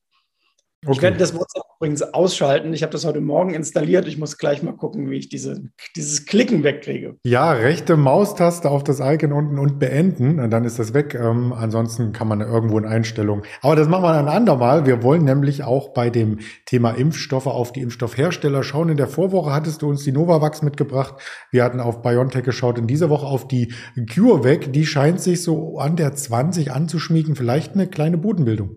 Okay. 0.84 0.92
Ich 0.92 1.02
werde 1.02 1.18
das 1.18 1.34
WhatsApp 1.34 1.71
übrigens 1.82 2.04
ausschalten. 2.04 2.76
Ich 2.76 2.84
habe 2.84 2.92
das 2.92 3.06
heute 3.06 3.22
Morgen 3.22 3.56
installiert. 3.56 4.08
Ich 4.08 4.20
muss 4.20 4.38
gleich 4.38 4.62
mal 4.62 4.74
gucken, 4.74 5.10
wie 5.10 5.16
ich 5.16 5.30
diese, 5.30 5.64
dieses 5.96 6.28
Klicken 6.28 6.64
wegkriege. 6.64 7.16
Ja, 7.24 7.54
rechte 7.54 7.98
Maustaste 7.98 8.70
auf 8.70 8.84
das 8.84 9.00
Icon 9.00 9.34
unten 9.34 9.58
und 9.58 9.80
beenden. 9.80 10.40
Und 10.40 10.52
dann 10.52 10.64
ist 10.64 10.78
das 10.78 10.94
weg. 10.94 11.16
Ähm, 11.16 11.52
ansonsten 11.52 12.12
kann 12.12 12.28
man 12.28 12.42
irgendwo 12.42 12.78
in 12.78 12.86
Einstellungen. 12.86 13.44
Aber 13.64 13.76
das 13.76 13.88
machen 13.88 14.04
wir 14.04 14.14
ein 14.14 14.28
andermal. 14.28 14.86
Wir 14.86 15.02
wollen 15.02 15.26
nämlich 15.26 15.64
auch 15.64 15.90
bei 15.90 16.12
dem 16.12 16.38
Thema 16.68 16.92
Impfstoffe 16.92 17.48
auf 17.48 17.72
die 17.72 17.82
Impfstoffhersteller 17.82 18.62
schauen. 18.62 18.90
In 18.90 18.98
der 18.98 19.08
Vorwoche 19.08 19.52
hattest 19.52 19.82
du 19.82 19.90
uns 19.90 20.04
die 20.04 20.12
Novavax 20.12 20.62
mitgebracht. 20.62 21.16
Wir 21.50 21.64
hatten 21.64 21.80
auf 21.80 22.04
BioNTech 22.04 22.44
geschaut. 22.44 22.78
In 22.78 22.86
dieser 22.86 23.10
Woche 23.10 23.26
auf 23.26 23.48
die 23.48 23.74
CureVac. 24.14 24.72
Die 24.72 24.86
scheint 24.86 25.20
sich 25.20 25.42
so 25.42 25.80
an 25.80 25.96
der 25.96 26.14
20 26.14 26.72
anzuschmiegen. 26.72 27.36
Vielleicht 27.36 27.74
eine 27.74 27.88
kleine 27.88 28.20
Bodenbildung. 28.20 28.76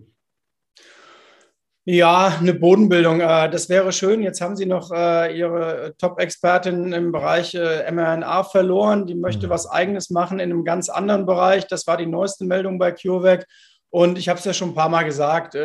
Ja, 1.87 2.39
eine 2.41 2.55
Bodenbildung, 2.55 3.21
äh, 3.21 3.51
das 3.51 3.69
wäre 3.69 3.93
schön. 3.93 4.23
Jetzt 4.23 4.41
haben 4.41 4.57
Sie 4.57 4.65
noch 4.65 4.91
äh, 4.91 5.39
Ihre 5.39 5.95
Top-Expertin 5.99 6.95
im 6.95 7.13
Bereich 7.13 7.55
äh, 7.55 7.91
mRNA 7.93 8.45
verloren. 8.45 9.07
Die 9.07 9.15
möchte 9.15 9.49
mhm. 9.49 9.51
was 9.51 9.71
Eigenes 9.71 10.09
machen 10.09 10.39
in 10.39 10.51
einem 10.51 10.65
ganz 10.65 10.89
anderen 10.89 11.27
Bereich. 11.27 11.67
Das 11.67 11.87
war 11.87 11.99
die 11.99 12.07
neueste 12.07 12.47
Meldung 12.47 12.79
bei 12.79 12.91
CureVac. 12.93 13.47
Und 13.95 14.19
ich 14.19 14.29
habe 14.29 14.41
es 14.41 14.45
ja 14.45 14.53
schon 14.53 14.71
ein 14.71 14.75
paar 14.75 14.89
Mal 14.89 15.05
gesagt, 15.05 15.57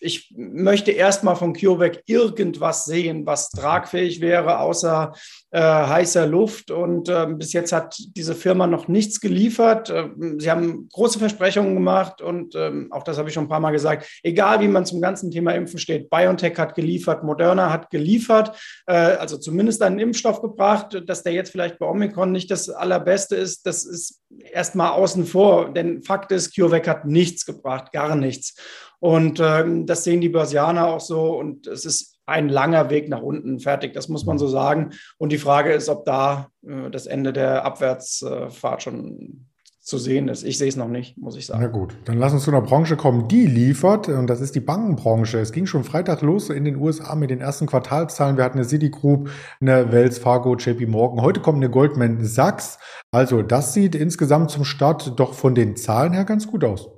ich 0.00 0.32
möchte 0.34 0.92
erstmal 0.92 1.36
von 1.36 1.52
CureVac 1.52 2.04
irgendwas 2.06 2.86
sehen, 2.86 3.26
was 3.26 3.50
tragfähig 3.50 4.22
wäre, 4.22 4.60
außer 4.60 5.12
äh, 5.50 5.60
heißer 5.60 6.26
Luft. 6.26 6.70
Und 6.70 7.10
äh, 7.10 7.26
bis 7.28 7.52
jetzt 7.52 7.72
hat 7.72 7.94
diese 8.16 8.34
Firma 8.34 8.66
noch 8.66 8.88
nichts 8.88 9.20
geliefert. 9.20 9.90
Äh, 9.90 10.08
sie 10.38 10.50
haben 10.50 10.88
große 10.90 11.18
Versprechungen 11.18 11.74
gemacht 11.74 12.22
und 12.22 12.54
ähm, 12.54 12.88
auch 12.92 13.02
das 13.02 13.18
habe 13.18 13.28
ich 13.28 13.34
schon 13.34 13.44
ein 13.44 13.50
paar 13.50 13.60
Mal 13.60 13.72
gesagt. 13.72 14.06
Egal, 14.22 14.60
wie 14.60 14.68
man 14.68 14.86
zum 14.86 15.02
ganzen 15.02 15.30
Thema 15.30 15.52
Impfen 15.52 15.78
steht, 15.78 16.08
BioNTech 16.08 16.56
hat 16.56 16.76
geliefert, 16.76 17.24
Moderna 17.24 17.70
hat 17.70 17.90
geliefert, 17.90 18.56
äh, 18.86 18.94
also 18.94 19.36
zumindest 19.36 19.82
einen 19.82 19.98
Impfstoff 19.98 20.40
gebracht. 20.40 21.02
Dass 21.06 21.22
der 21.22 21.34
jetzt 21.34 21.50
vielleicht 21.50 21.78
bei 21.78 21.86
Omikron 21.86 22.32
nicht 22.32 22.50
das 22.50 22.70
allerbeste 22.70 23.36
ist, 23.36 23.66
das 23.66 23.84
ist 23.84 24.22
erstmal 24.52 24.92
außen 24.92 25.26
vor. 25.26 25.74
Denn 25.74 26.02
Fakt 26.02 26.32
ist, 26.32 26.54
CureVac 26.56 26.88
hat 26.88 27.04
nichts 27.04 27.44
gebracht, 27.44 27.65
gar 27.92 28.16
nichts. 28.16 28.56
Und 28.98 29.40
ähm, 29.40 29.86
das 29.86 30.04
sehen 30.04 30.20
die 30.20 30.28
Börsianer 30.28 30.86
auch 30.86 31.00
so. 31.00 31.36
Und 31.38 31.66
es 31.66 31.84
ist 31.84 32.18
ein 32.26 32.48
langer 32.48 32.90
Weg 32.90 33.08
nach 33.08 33.22
unten 33.22 33.60
fertig, 33.60 33.92
das 33.92 34.08
muss 34.08 34.26
man 34.26 34.38
so 34.38 34.48
sagen. 34.48 34.90
Und 35.18 35.30
die 35.30 35.38
Frage 35.38 35.72
ist, 35.72 35.88
ob 35.88 36.04
da 36.04 36.48
äh, 36.66 36.90
das 36.90 37.06
Ende 37.06 37.32
der 37.32 37.64
Abwärtsfahrt 37.64 38.82
schon 38.82 39.46
zu 39.86 39.98
sehen 39.98 40.26
ist. 40.26 40.42
Ich 40.42 40.58
sehe 40.58 40.66
es 40.66 40.74
noch 40.74 40.88
nicht, 40.88 41.16
muss 41.16 41.36
ich 41.36 41.46
sagen. 41.46 41.60
Na 41.62 41.68
gut, 41.68 41.96
dann 42.06 42.18
lass 42.18 42.32
uns 42.32 42.42
zu 42.42 42.50
einer 42.50 42.60
Branche 42.60 42.96
kommen, 42.96 43.28
die 43.28 43.46
liefert, 43.46 44.08
und 44.08 44.26
das 44.26 44.40
ist 44.40 44.56
die 44.56 44.60
Bankenbranche. 44.60 45.38
Es 45.38 45.52
ging 45.52 45.66
schon 45.66 45.84
Freitag 45.84 46.22
los 46.22 46.50
in 46.50 46.64
den 46.64 46.74
USA 46.74 47.14
mit 47.14 47.30
den 47.30 47.40
ersten 47.40 47.66
Quartalszahlen. 47.66 48.36
Wir 48.36 48.42
hatten 48.42 48.58
eine 48.58 48.66
Citigroup, 48.66 49.30
eine 49.60 49.92
Wells 49.92 50.18
Fargo, 50.18 50.56
JP 50.56 50.86
Morgan. 50.86 51.22
Heute 51.22 51.40
kommt 51.40 51.58
eine 51.58 51.70
Goldman 51.70 52.24
Sachs. 52.24 52.80
Also 53.12 53.42
das 53.42 53.74
sieht 53.74 53.94
insgesamt 53.94 54.50
zum 54.50 54.64
Start 54.64 55.20
doch 55.20 55.34
von 55.34 55.54
den 55.54 55.76
Zahlen 55.76 56.12
her 56.12 56.24
ganz 56.24 56.48
gut 56.48 56.64
aus. 56.64 56.88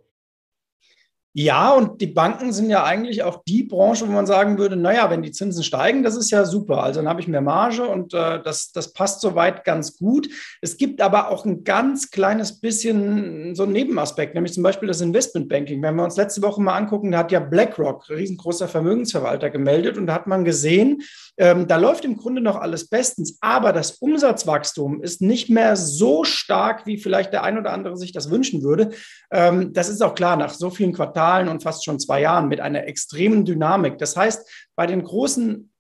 Ja, 1.41 1.71
und 1.71 2.01
die 2.01 2.09
Banken 2.09 2.53
sind 2.53 2.69
ja 2.69 2.83
eigentlich 2.83 3.23
auch 3.23 3.45
die 3.47 3.63
Branche, 3.63 4.09
wo 4.09 4.11
man 4.11 4.27
sagen 4.27 4.59
würde, 4.59 4.75
naja, 4.75 5.09
wenn 5.09 5.23
die 5.23 5.31
Zinsen 5.31 5.63
steigen, 5.63 6.03
das 6.03 6.17
ist 6.17 6.33
ja 6.33 6.45
super. 6.45 6.83
Also 6.83 6.99
dann 6.99 7.09
habe 7.09 7.21
ich 7.21 7.29
mehr 7.29 7.41
Marge 7.41 7.87
und 7.87 8.13
äh, 8.13 8.43
das, 8.43 8.73
das 8.73 8.93
passt 8.93 9.21
soweit 9.21 9.63
ganz 9.63 9.97
gut. 9.97 10.29
Es 10.63 10.79
gibt 10.79 11.01
aber 11.01 11.31
auch 11.31 11.45
ein 11.45 11.63
ganz 11.63 12.11
kleines 12.11 12.59
bisschen 12.59 13.55
so 13.55 13.63
einen 13.63 13.71
Nebenaspekt, 13.71 14.35
nämlich 14.35 14.53
zum 14.53 14.65
Beispiel 14.65 14.89
das 14.89 15.01
Investmentbanking. 15.01 15.81
Wenn 15.81 15.95
wir 15.95 16.03
uns 16.03 16.17
letzte 16.17 16.43
Woche 16.43 16.61
mal 16.61 16.77
angucken, 16.77 17.13
da 17.13 17.19
hat 17.19 17.31
ja 17.31 17.39
BlackRock, 17.39 18.11
riesengroßer 18.11 18.67
Vermögensverwalter, 18.67 19.49
gemeldet 19.49 19.97
und 19.97 20.09
da 20.09 20.15
hat 20.15 20.27
man 20.27 20.45
gesehen, 20.45 21.03
ähm, 21.37 21.69
da 21.69 21.77
läuft 21.77 22.05
im 22.05 22.17
Grunde 22.17 22.43
noch 22.43 22.57
alles 22.57 22.89
bestens, 22.89 23.39
aber 23.41 23.73
das 23.73 23.93
Umsatzwachstum 23.93 25.05
ist 25.05 25.23
nicht 25.23 25.51
mehr 25.51 25.77
so 25.77 26.25
stark, 26.25 26.85
wie 26.85 26.99
vielleicht 26.99 27.33
der 27.33 27.45
ein 27.45 27.59
oder 27.59 27.73
andere 27.73 27.97
sich 27.97 28.11
das 28.11 28.29
wünschen 28.29 28.65
würde. 28.65 28.91
Ähm, 29.31 29.73
das 29.73 29.89
ist 29.89 30.03
auch 30.03 30.17
klar 30.17 30.37
nach 30.37 30.53
so 30.53 30.71
vielen 30.71 30.93
Quartalen 30.93 31.28
und 31.49 31.63
fast 31.63 31.85
schon 31.85 32.01
zwei 32.01 32.23
Jahren 32.23 32.49
mit 32.49 32.61
einer 32.61 32.87
extremen 32.87 33.45
Dynamik. 33.45 33.99
Das 33.99 34.17
heißt, 34.17 34.69
bei 34.77 34.87
den 34.87 35.03
großen 35.03 35.71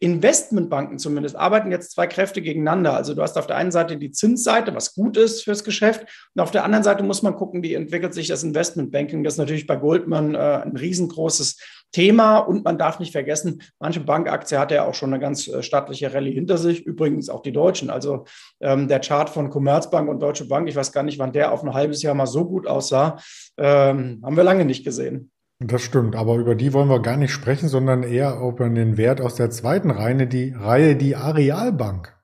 Investmentbanken 0.00 0.98
zumindest 0.98 1.36
arbeiten 1.36 1.70
jetzt 1.70 1.92
zwei 1.92 2.06
Kräfte 2.06 2.42
gegeneinander. 2.42 2.94
Also 2.94 3.14
du 3.14 3.22
hast 3.22 3.36
auf 3.36 3.46
der 3.46 3.56
einen 3.56 3.72
Seite 3.72 3.96
die 3.96 4.10
Zinsseite, 4.10 4.74
was 4.74 4.94
gut 4.94 5.16
ist 5.16 5.42
fürs 5.42 5.64
Geschäft, 5.64 6.06
und 6.34 6.42
auf 6.42 6.50
der 6.50 6.64
anderen 6.64 6.84
Seite 6.84 7.02
muss 7.02 7.22
man 7.22 7.34
gucken, 7.34 7.62
wie 7.62 7.74
entwickelt 7.74 8.14
sich 8.14 8.28
das 8.28 8.42
Investmentbanking. 8.42 9.24
Das 9.24 9.34
ist 9.34 9.38
natürlich 9.38 9.66
bei 9.66 9.76
Goldman 9.76 10.34
äh, 10.34 10.38
ein 10.38 10.76
riesengroßes 10.76 11.58
Thema 11.92 12.38
und 12.38 12.64
man 12.64 12.76
darf 12.76 12.98
nicht 12.98 13.12
vergessen, 13.12 13.62
manche 13.78 14.00
Bankaktie 14.00 14.58
hat 14.58 14.70
ja 14.70 14.84
auch 14.84 14.94
schon 14.94 15.12
eine 15.12 15.20
ganz 15.22 15.48
äh, 15.48 15.62
stattliche 15.62 16.12
Rallye 16.12 16.32
hinter 16.32 16.58
sich, 16.58 16.84
übrigens 16.84 17.30
auch 17.30 17.40
die 17.40 17.52
Deutschen. 17.52 17.88
Also 17.88 18.24
ähm, 18.60 18.88
der 18.88 19.00
Chart 19.00 19.30
von 19.30 19.48
Commerzbank 19.48 20.08
und 20.08 20.20
Deutsche 20.20 20.44
Bank, 20.46 20.68
ich 20.68 20.76
weiß 20.76 20.92
gar 20.92 21.02
nicht, 21.02 21.18
wann 21.18 21.32
der 21.32 21.52
auf 21.52 21.62
ein 21.62 21.72
halbes 21.72 22.02
Jahr 22.02 22.14
mal 22.14 22.26
so 22.26 22.44
gut 22.44 22.66
aussah, 22.66 23.18
ähm, 23.56 24.20
haben 24.22 24.36
wir 24.36 24.44
lange 24.44 24.66
nicht 24.66 24.84
gesehen. 24.84 25.30
Das 25.60 25.82
stimmt, 25.82 26.14
aber 26.14 26.36
über 26.36 26.54
die 26.54 26.72
wollen 26.72 26.88
wir 26.88 27.02
gar 27.02 27.16
nicht 27.16 27.32
sprechen, 27.32 27.68
sondern 27.68 28.04
eher 28.04 28.38
über 28.40 28.68
den 28.68 28.96
Wert 28.96 29.20
aus 29.20 29.34
der 29.34 29.50
zweiten 29.50 29.90
Reihe, 29.90 30.28
die 30.28 30.52
Reihe, 30.56 30.94
die 30.94 31.16
Arealbank. 31.16 32.16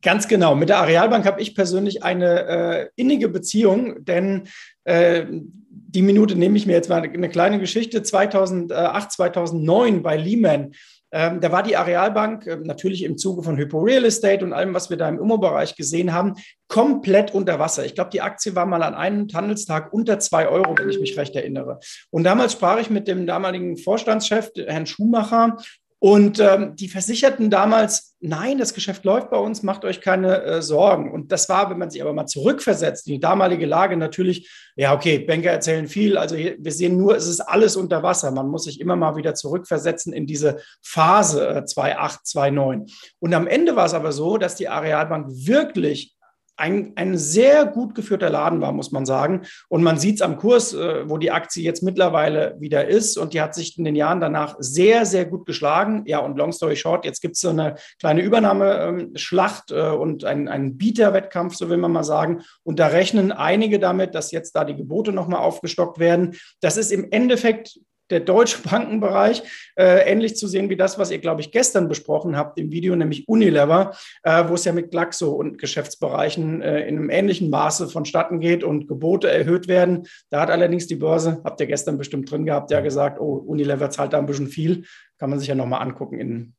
Ganz 0.00 0.28
genau. 0.28 0.54
Mit 0.54 0.68
der 0.68 0.78
Arealbank 0.78 1.24
habe 1.24 1.40
ich 1.40 1.56
persönlich 1.56 2.04
eine 2.04 2.46
äh, 2.46 2.88
innige 2.94 3.28
Beziehung, 3.28 4.04
denn 4.04 4.48
äh, 4.84 5.24
die 5.30 6.02
Minute 6.02 6.36
nehme 6.36 6.56
ich 6.56 6.66
mir 6.66 6.74
jetzt 6.74 6.88
mal 6.88 7.02
eine 7.02 7.28
kleine 7.30 7.58
Geschichte. 7.58 8.02
2008, 8.02 9.10
2009 9.10 10.02
bei 10.02 10.16
Lehman 10.16 10.74
ähm, 11.16 11.40
da 11.40 11.52
war 11.52 11.62
die 11.62 11.76
Arealbank 11.76 12.44
äh, 12.48 12.56
natürlich 12.56 13.04
im 13.04 13.16
Zuge 13.16 13.44
von 13.44 13.56
Hypo 13.56 13.78
Real 13.78 14.04
Estate 14.04 14.44
und 14.44 14.52
allem, 14.52 14.74
was 14.74 14.90
wir 14.90 14.96
da 14.96 15.08
im 15.08 15.20
Immo-Bereich 15.20 15.76
gesehen 15.76 16.12
haben, 16.12 16.34
komplett 16.66 17.32
unter 17.32 17.60
Wasser. 17.60 17.86
Ich 17.86 17.94
glaube, 17.94 18.10
die 18.10 18.20
Aktie 18.20 18.56
war 18.56 18.66
mal 18.66 18.82
an 18.82 18.94
einem 18.94 19.28
Handelstag 19.32 19.92
unter 19.92 20.18
zwei 20.18 20.48
Euro, 20.48 20.76
wenn 20.76 20.90
ich 20.90 20.98
mich 20.98 21.16
recht 21.16 21.36
erinnere. 21.36 21.78
Und 22.10 22.24
damals 22.24 22.54
sprach 22.54 22.80
ich 22.80 22.90
mit 22.90 23.06
dem 23.06 23.28
damaligen 23.28 23.76
Vorstandschef, 23.76 24.50
Herrn 24.66 24.86
Schumacher, 24.86 25.56
und 26.04 26.38
ähm, 26.38 26.76
die 26.76 26.88
versicherten 26.88 27.48
damals, 27.48 28.14
nein, 28.20 28.58
das 28.58 28.74
Geschäft 28.74 29.06
läuft 29.06 29.30
bei 29.30 29.38
uns, 29.38 29.62
macht 29.62 29.86
euch 29.86 30.02
keine 30.02 30.42
äh, 30.42 30.60
Sorgen. 30.60 31.10
Und 31.10 31.32
das 31.32 31.48
war, 31.48 31.70
wenn 31.70 31.78
man 31.78 31.88
sich 31.88 32.02
aber 32.02 32.12
mal 32.12 32.26
zurückversetzt, 32.26 33.06
die 33.06 33.18
damalige 33.18 33.64
Lage 33.64 33.96
natürlich, 33.96 34.50
ja, 34.76 34.92
okay, 34.92 35.20
Banker 35.20 35.50
erzählen 35.50 35.86
viel, 35.86 36.18
also 36.18 36.36
hier, 36.36 36.56
wir 36.58 36.72
sehen 36.72 36.98
nur, 36.98 37.16
es 37.16 37.26
ist 37.26 37.40
alles 37.40 37.74
unter 37.74 38.02
Wasser. 38.02 38.32
Man 38.32 38.48
muss 38.48 38.64
sich 38.64 38.82
immer 38.82 38.96
mal 38.96 39.16
wieder 39.16 39.34
zurückversetzen 39.34 40.12
in 40.12 40.26
diese 40.26 40.58
Phase 40.82 41.48
äh, 41.48 41.58
2.8, 41.60 42.18
2.9. 42.34 42.92
Und 43.20 43.32
am 43.32 43.46
Ende 43.46 43.74
war 43.74 43.86
es 43.86 43.94
aber 43.94 44.12
so, 44.12 44.36
dass 44.36 44.56
die 44.56 44.68
Arealbank 44.68 45.28
wirklich 45.30 46.14
ein, 46.56 46.92
ein 46.96 47.18
sehr 47.18 47.66
gut 47.66 47.94
geführter 47.94 48.30
Laden 48.30 48.60
war, 48.60 48.72
muss 48.72 48.92
man 48.92 49.06
sagen. 49.06 49.42
Und 49.68 49.82
man 49.82 49.98
sieht 49.98 50.16
es 50.16 50.22
am 50.22 50.36
Kurs, 50.36 50.72
äh, 50.72 51.08
wo 51.08 51.18
die 51.18 51.30
Aktie 51.30 51.62
jetzt 51.62 51.82
mittlerweile 51.82 52.56
wieder 52.60 52.86
ist. 52.86 53.18
Und 53.18 53.34
die 53.34 53.40
hat 53.40 53.54
sich 53.54 53.76
in 53.76 53.84
den 53.84 53.96
Jahren 53.96 54.20
danach 54.20 54.56
sehr, 54.58 55.06
sehr 55.06 55.24
gut 55.24 55.46
geschlagen. 55.46 56.04
Ja, 56.06 56.18
und 56.18 56.36
long 56.36 56.52
story 56.52 56.76
short, 56.76 57.04
jetzt 57.04 57.20
gibt 57.20 57.34
es 57.34 57.40
so 57.40 57.50
eine 57.50 57.74
kleine 57.98 58.22
Übernahmeschlacht 58.22 59.72
äh, 59.72 59.90
und 59.90 60.24
einen, 60.24 60.48
einen 60.48 60.78
Bieterwettkampf, 60.78 61.56
so 61.56 61.68
will 61.68 61.78
man 61.78 61.92
mal 61.92 62.04
sagen. 62.04 62.42
Und 62.62 62.78
da 62.78 62.86
rechnen 62.88 63.32
einige 63.32 63.78
damit, 63.78 64.14
dass 64.14 64.30
jetzt 64.30 64.52
da 64.52 64.64
die 64.64 64.76
Gebote 64.76 65.12
nochmal 65.12 65.40
aufgestockt 65.40 65.98
werden. 65.98 66.36
Das 66.60 66.76
ist 66.76 66.92
im 66.92 67.10
Endeffekt 67.10 67.80
der 68.10 68.20
deutsche 68.20 68.58
Bankenbereich 68.68 69.42
äh, 69.76 70.10
ähnlich 70.10 70.36
zu 70.36 70.46
sehen 70.46 70.70
wie 70.70 70.76
das, 70.76 70.98
was 70.98 71.10
ihr, 71.10 71.18
glaube 71.18 71.40
ich, 71.40 71.52
gestern 71.52 71.88
besprochen 71.88 72.36
habt 72.36 72.58
im 72.58 72.70
Video, 72.70 72.94
nämlich 72.96 73.28
Unilever, 73.28 73.96
äh, 74.22 74.44
wo 74.48 74.54
es 74.54 74.64
ja 74.64 74.72
mit 74.72 74.90
Glaxo 74.90 75.32
und 75.32 75.58
Geschäftsbereichen 75.58 76.62
äh, 76.62 76.86
in 76.86 76.96
einem 76.96 77.10
ähnlichen 77.10 77.50
Maße 77.50 77.88
vonstatten 77.88 78.40
geht 78.40 78.64
und 78.64 78.88
Gebote 78.88 79.30
erhöht 79.30 79.68
werden. 79.68 80.06
Da 80.30 80.40
hat 80.40 80.50
allerdings 80.50 80.86
die 80.86 80.96
Börse, 80.96 81.40
habt 81.44 81.60
ihr 81.60 81.66
gestern 81.66 81.98
bestimmt 81.98 82.30
drin 82.30 82.44
gehabt, 82.44 82.70
ja 82.70 82.80
gesagt, 82.80 83.20
oh, 83.20 83.34
Unilever 83.34 83.90
zahlt 83.90 84.12
da 84.12 84.18
ein 84.18 84.26
bisschen 84.26 84.48
viel. 84.48 84.84
Kann 85.18 85.30
man 85.30 85.38
sich 85.38 85.48
ja 85.48 85.54
nochmal 85.54 85.82
angucken 85.82 86.18
in 86.18 86.54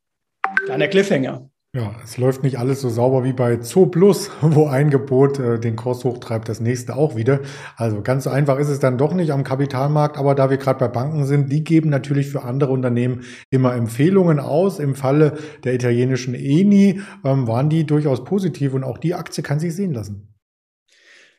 kleiner 0.64 0.88
Cliffhanger. 0.88 1.50
Ja, 1.76 1.94
es 2.02 2.16
läuft 2.16 2.42
nicht 2.42 2.58
alles 2.58 2.80
so 2.80 2.88
sauber 2.88 3.22
wie 3.22 3.34
bei 3.34 3.60
Zoo 3.60 3.84
Plus, 3.84 4.30
wo 4.40 4.66
ein 4.66 4.88
Gebot 4.88 5.38
äh, 5.38 5.60
den 5.60 5.76
Kurs 5.76 6.04
hochtreibt, 6.04 6.48
das 6.48 6.58
nächste 6.58 6.96
auch 6.96 7.16
wieder. 7.16 7.40
Also 7.76 8.00
ganz 8.00 8.24
so 8.24 8.30
einfach 8.30 8.58
ist 8.58 8.70
es 8.70 8.78
dann 8.78 8.96
doch 8.96 9.12
nicht 9.12 9.30
am 9.30 9.44
Kapitalmarkt, 9.44 10.16
aber 10.16 10.34
da 10.34 10.48
wir 10.48 10.56
gerade 10.56 10.78
bei 10.78 10.88
Banken 10.88 11.26
sind, 11.26 11.52
die 11.52 11.64
geben 11.64 11.90
natürlich 11.90 12.30
für 12.30 12.44
andere 12.44 12.72
Unternehmen 12.72 13.24
immer 13.50 13.74
Empfehlungen 13.74 14.40
aus. 14.40 14.78
Im 14.78 14.94
Falle 14.94 15.34
der 15.64 15.74
italienischen 15.74 16.34
Eni 16.34 17.02
ähm, 17.26 17.46
waren 17.46 17.68
die 17.68 17.84
durchaus 17.84 18.24
positiv 18.24 18.72
und 18.72 18.82
auch 18.82 18.96
die 18.96 19.12
Aktie 19.12 19.42
kann 19.42 19.60
sich 19.60 19.76
sehen 19.76 19.92
lassen. 19.92 20.35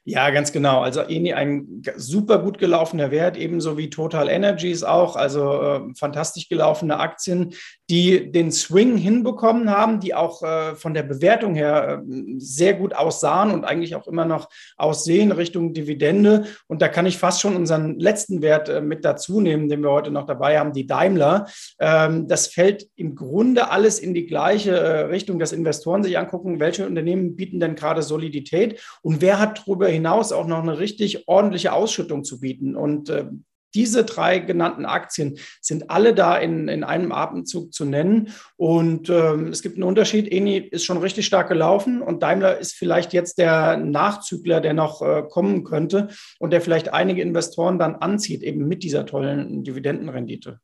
Ja, 0.09 0.29
ganz 0.29 0.53
genau. 0.53 0.79
Also 0.79 1.01
Eni 1.01 1.33
ein 1.33 1.83
super 1.97 2.39
gut 2.39 2.59
gelaufener 2.59 3.11
Wert, 3.11 3.35
ebenso 3.35 3.77
wie 3.77 3.89
Total 3.89 4.29
Energies 4.29 4.81
auch. 4.81 5.17
Also 5.17 5.61
äh, 5.61 5.81
fantastisch 5.99 6.47
gelaufene 6.47 6.97
Aktien, 6.97 7.53
die 7.89 8.31
den 8.31 8.53
Swing 8.53 8.95
hinbekommen 8.95 9.69
haben, 9.69 9.99
die 9.99 10.15
auch 10.15 10.41
äh, 10.43 10.75
von 10.75 10.93
der 10.93 11.03
Bewertung 11.03 11.55
her 11.55 12.03
äh, 12.07 12.11
sehr 12.37 12.75
gut 12.75 12.95
aussahen 12.95 13.51
und 13.51 13.65
eigentlich 13.65 13.97
auch 13.97 14.07
immer 14.07 14.23
noch 14.23 14.47
aussehen 14.77 15.33
Richtung 15.33 15.73
Dividende. 15.73 16.45
Und 16.67 16.81
da 16.81 16.87
kann 16.87 17.05
ich 17.05 17.17
fast 17.17 17.41
schon 17.41 17.57
unseren 17.57 17.99
letzten 17.99 18.41
Wert 18.41 18.69
äh, 18.69 18.79
mit 18.79 19.03
dazu 19.03 19.41
nehmen, 19.41 19.67
den 19.67 19.83
wir 19.83 19.91
heute 19.91 20.11
noch 20.11 20.25
dabei 20.25 20.57
haben, 20.57 20.71
die 20.71 20.87
Daimler. 20.87 21.47
Ähm, 21.81 22.29
das 22.29 22.47
fällt 22.47 22.87
im 22.95 23.13
Grunde 23.13 23.71
alles 23.71 23.99
in 23.99 24.13
die 24.13 24.25
gleiche 24.25 24.71
äh, 24.71 24.99
Richtung, 25.01 25.37
dass 25.37 25.51
Investoren 25.51 26.01
sich 26.01 26.17
angucken, 26.17 26.61
welche 26.61 26.87
Unternehmen 26.87 27.35
bieten 27.35 27.59
denn 27.59 27.75
gerade 27.75 28.03
Solidität 28.03 28.81
und 29.01 29.21
wer 29.21 29.37
hat 29.37 29.63
darüber 29.65 29.96
hinaus 29.97 30.31
auch 30.31 30.47
noch 30.47 30.61
eine 30.61 30.79
richtig 30.79 31.27
ordentliche 31.27 31.73
Ausschüttung 31.73 32.23
zu 32.23 32.39
bieten. 32.39 32.75
Und 32.75 33.09
äh, 33.09 33.25
diese 33.75 34.05
drei 34.05 34.39
genannten 34.39 34.85
Aktien 34.85 35.37
sind 35.61 35.91
alle 35.91 36.15
da 36.15 36.37
in, 36.37 36.67
in 36.67 36.83
einem 36.83 37.11
Atemzug 37.11 37.73
zu 37.73 37.85
nennen. 37.85 38.29
Und 38.55 39.09
ähm, 39.09 39.49
es 39.49 39.61
gibt 39.61 39.75
einen 39.75 39.83
Unterschied. 39.83 40.31
Eni 40.31 40.57
ist 40.57 40.85
schon 40.85 40.97
richtig 40.97 41.25
stark 41.25 41.49
gelaufen 41.49 42.01
und 42.01 42.23
Daimler 42.23 42.57
ist 42.57 42.73
vielleicht 42.73 43.13
jetzt 43.13 43.37
der 43.37 43.77
Nachzügler, 43.77 44.61
der 44.61 44.73
noch 44.73 45.01
äh, 45.01 45.23
kommen 45.29 45.63
könnte 45.63 46.07
und 46.39 46.51
der 46.51 46.61
vielleicht 46.61 46.93
einige 46.93 47.21
Investoren 47.21 47.77
dann 47.77 47.95
anzieht, 47.95 48.41
eben 48.41 48.67
mit 48.67 48.83
dieser 48.83 49.05
tollen 49.05 49.63
Dividendenrendite. 49.63 50.59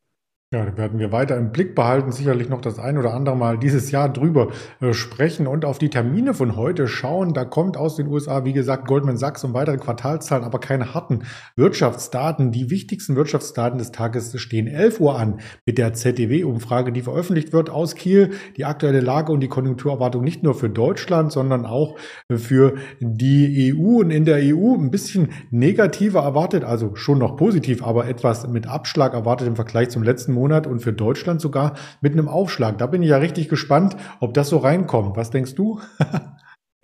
Ja, 0.54 0.66
da 0.66 0.78
werden 0.78 1.00
wir 1.00 1.12
weiter 1.12 1.36
im 1.36 1.52
Blick 1.52 1.74
behalten, 1.74 2.12
sicherlich 2.12 2.48
noch 2.48 2.62
das 2.62 2.78
ein 2.78 3.00
oder 3.00 3.16
andere 3.16 3.36
Mal 3.36 3.58
dieses 3.58 3.90
Jahr 3.90 4.08
drüber 4.08 4.50
äh, 4.82 4.94
sprechen 4.94 5.48
und 5.48 5.66
auf 5.66 5.80
die 5.80 5.90
Termine 5.90 6.36
von 6.36 6.56
heute 6.56 6.88
schauen. 6.88 7.34
Da 7.34 7.44
kommt 7.44 7.76
aus 7.76 7.96
den 7.96 8.06
USA, 8.06 8.46
wie 8.46 8.54
gesagt, 8.54 8.86
Goldman 8.86 9.18
Sachs 9.18 9.44
und 9.44 9.56
weitere 9.56 9.78
Quartalszahlen, 9.78 10.46
aber 10.46 10.60
keine 10.60 10.94
harten 10.94 11.24
Wirtschaftsdaten. 11.56 12.52
Die 12.52 12.70
wichtigsten 12.70 13.16
Wirtschaftsdaten 13.16 13.80
des 13.80 13.92
Tages 13.92 14.40
stehen 14.40 14.68
11 14.68 15.00
Uhr 15.00 15.18
an 15.18 15.40
mit 15.66 15.80
der 15.80 15.94
ZDW-Umfrage, 15.94 16.92
die 16.92 17.02
veröffentlicht 17.02 17.52
wird 17.52 17.72
aus 17.72 17.96
Kiel. 17.96 18.30
Die 18.56 18.66
aktuelle 18.66 19.00
Lage 19.00 19.32
und 19.32 19.40
die 19.40 19.48
Konjunkturerwartung 19.48 20.24
nicht 20.24 20.44
nur 20.44 20.54
für 20.54 20.70
Deutschland, 20.70 21.32
sondern 21.32 21.66
auch 21.66 21.98
für 22.30 22.76
die 23.00 23.74
EU 23.74 24.02
und 24.02 24.12
in 24.12 24.24
der 24.24 24.38
EU 24.38 24.76
ein 24.76 24.92
bisschen 24.92 25.30
negativer 25.50 26.22
erwartet, 26.22 26.64
also 26.64 26.96
schon 26.96 27.18
noch 27.18 27.38
positiv, 27.38 27.84
aber 27.84 28.08
etwas 28.08 28.48
mit 28.48 28.68
Abschlag 28.68 29.16
erwartet 29.16 29.48
im 29.48 29.56
Vergleich 29.56 29.90
zum 29.90 30.04
letzten 30.04 30.34
Monat. 30.34 30.43
Monat 30.44 30.68
und 30.68 30.82
für 30.82 30.92
Deutschland 30.92 31.40
sogar 31.40 31.76
mit 32.02 32.12
einem 32.12 32.28
Aufschlag. 32.28 32.78
Da 32.78 32.88
bin 32.88 33.02
ich 33.02 33.10
ja 33.10 33.18
richtig 33.18 33.48
gespannt, 33.48 33.96
ob 34.20 34.34
das 34.34 34.50
so 34.50 34.58
reinkommt. 34.58 35.16
Was 35.16 35.32
denkst 35.32 35.56
du? 35.56 35.80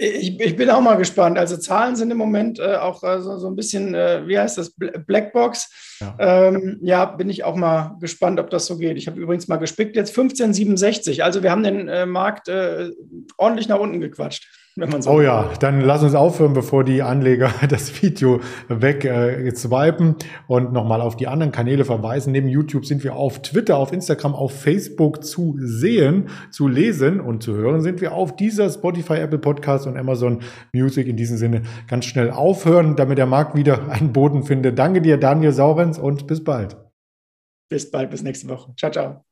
Ich, 0.01 0.39
ich, 0.39 0.56
bin 0.56 0.70
auch 0.70 0.80
mal 0.80 0.96
gespannt. 0.96 1.38
Also 1.38 1.58
Zahlen 1.58 1.98
sind 1.98 2.10
im 2.10 2.18
Moment 2.18 2.58
äh, 2.58 2.78
auch 2.78 3.04
äh, 3.04 3.20
so, 3.20 3.38
so, 3.38 3.48
ein 3.50 3.58
bisschen, 3.58 3.94
äh, 3.94 4.25
wie 4.28 4.39
heißt 4.39 4.58
das, 4.58 4.74
Blackbox. 4.78 5.98
Ja. 6.00 6.16
Ähm, 6.20 6.80
ja. 6.82 7.04
bin 7.04 7.30
ich 7.30 7.44
auch 7.44 7.58
mal 7.58 7.98
gespannt, 8.00 8.39
ob 8.39 8.50
das 8.50 8.66
so 8.66 8.78
geht. 8.78 8.96
Ich 8.96 9.08
habe 9.08 9.20
übrigens 9.20 9.50
mal 9.50 9.58
gespickt, 9.58 9.98
jetzt 9.98 10.12
1567. 10.12 11.22
Also 11.22 11.44
wir 11.44 11.51
haben 11.51 11.63
den 11.63 11.89
äh, 11.89 12.06
Markt 12.06 12.48
äh, 12.48 12.92
ordentlich 13.36 13.68
nach 13.68 13.80
unten 13.80 14.00
gequatscht 14.00 14.48
wenn 14.79 14.89
man 14.89 15.01
so. 15.01 15.12
Oh 15.12 15.21
ja, 15.21 15.50
dann 15.59 15.81
lass 15.81 16.03
uns 16.03 16.15
aufhören, 16.15 16.53
bevor 16.53 16.83
die 16.83 17.01
Anleger 17.01 17.51
das 17.69 18.01
Video 18.01 18.39
weg 18.67 19.05
äh, 19.05 19.53
swipen 19.55 20.15
und 20.48 20.74
nochmal 20.74 21.01
auf 21.01 21.15
die 21.15 21.27
anderen 21.27 21.51
Kanäle 21.51 21.86
verweisen. 21.86 22.31
Neben 22.31 22.48
YouTube 22.48 22.86
sind 22.86 23.03
wir 23.03 23.15
auf 23.15 23.41
Twitter, 23.41 23.77
auf 23.77 23.91
Instagram, 23.91 24.36
auf 24.36 24.51
Facebook 24.51 25.24
zu 25.24 25.55
sehen, 25.59 26.29
zu 26.51 26.67
lesen 26.67 27.19
und 27.19 27.43
zu 27.43 27.55
hören 27.55 27.81
sind 27.81 28.01
wir 28.01 28.13
auf 28.13 28.36
dieser 28.36 28.69
Spotify, 28.69 29.15
Apple 29.15 29.39
Podcast 29.39 29.88
und 29.88 29.98
Amazon 29.98 30.41
Music. 30.74 31.07
In 31.07 31.17
diesem 31.17 31.38
Sinne 31.38 31.63
ganz 31.88 32.05
schnell 32.05 32.31
aufhören, 32.31 32.95
damit 32.95 33.17
der 33.17 33.25
Markt 33.25 33.55
wieder 33.55 33.89
einen 33.89 34.13
Boden 34.13 34.43
findet. 34.43 34.79
Danke 34.79 35.01
dir, 35.01 35.17
Daniel 35.17 35.51
Saurens 35.51 36.00
und 36.00 36.27
bis 36.27 36.43
bald. 36.43 36.77
Bis 37.69 37.91
bald, 37.91 38.09
bis 38.09 38.24
nächste 38.24 38.50
Woche. 38.50 38.74
Ciao, 38.75 38.91
ciao. 38.91 39.28